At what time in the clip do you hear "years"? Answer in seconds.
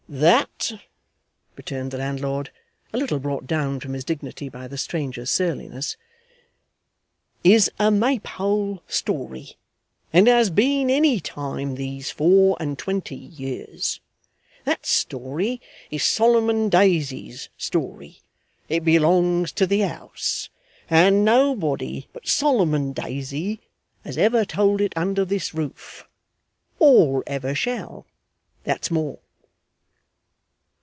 13.15-14.01